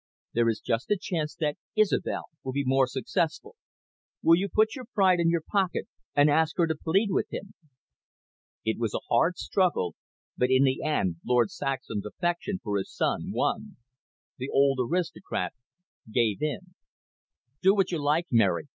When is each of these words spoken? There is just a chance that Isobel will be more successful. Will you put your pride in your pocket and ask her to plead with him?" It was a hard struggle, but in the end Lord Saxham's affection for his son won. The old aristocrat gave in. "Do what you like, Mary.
There 0.33 0.49
is 0.49 0.59
just 0.61 0.89
a 0.89 0.97
chance 0.99 1.35
that 1.35 1.59
Isobel 1.77 2.23
will 2.43 2.53
be 2.53 2.63
more 2.65 2.87
successful. 2.87 3.55
Will 4.23 4.35
you 4.35 4.49
put 4.49 4.73
your 4.73 4.85
pride 4.95 5.19
in 5.19 5.29
your 5.29 5.43
pocket 5.47 5.85
and 6.15 6.27
ask 6.27 6.57
her 6.57 6.65
to 6.65 6.75
plead 6.75 7.09
with 7.11 7.31
him?" 7.31 7.53
It 8.65 8.79
was 8.79 8.95
a 8.95 9.07
hard 9.13 9.37
struggle, 9.37 9.93
but 10.35 10.49
in 10.49 10.63
the 10.63 10.81
end 10.83 11.17
Lord 11.23 11.51
Saxham's 11.51 12.07
affection 12.07 12.59
for 12.63 12.79
his 12.79 12.91
son 12.91 13.31
won. 13.31 13.77
The 14.39 14.49
old 14.49 14.79
aristocrat 14.81 15.53
gave 16.11 16.41
in. 16.41 16.73
"Do 17.61 17.75
what 17.75 17.91
you 17.91 18.03
like, 18.03 18.25
Mary. 18.31 18.69